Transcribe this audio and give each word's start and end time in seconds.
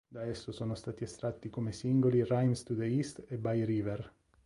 Da 0.11 0.23
esso 0.25 0.51
sono 0.51 0.73
stati 0.73 1.03
estratti 1.03 1.51
come 1.51 1.71
singoli 1.71 2.23
"Rhymes 2.23 2.63
to 2.63 2.75
the 2.75 2.85
East" 2.85 3.23
e 3.27 3.37
"Bye 3.37 3.65
River". 3.65 4.11